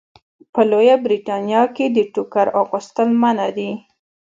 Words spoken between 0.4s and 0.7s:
په